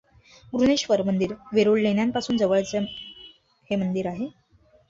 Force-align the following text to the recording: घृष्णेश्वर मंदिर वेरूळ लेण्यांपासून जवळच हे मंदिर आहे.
घृष्णेश्वर 0.53 1.01
मंदिर 1.03 1.33
वेरूळ 1.53 1.79
लेण्यांपासून 1.81 2.37
जवळच 2.37 2.73
हे 2.75 3.75
मंदिर 3.75 4.07
आहे. 4.07 4.27